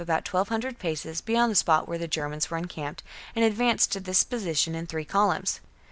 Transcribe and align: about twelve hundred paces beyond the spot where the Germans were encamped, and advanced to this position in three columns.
about 0.01 0.25
twelve 0.25 0.49
hundred 0.49 0.79
paces 0.79 1.21
beyond 1.21 1.51
the 1.51 1.55
spot 1.55 1.87
where 1.87 1.99
the 1.99 2.07
Germans 2.07 2.49
were 2.49 2.57
encamped, 2.57 3.03
and 3.35 3.45
advanced 3.45 3.91
to 3.91 3.99
this 3.99 4.23
position 4.23 4.73
in 4.73 4.87
three 4.87 5.05
columns. 5.05 5.59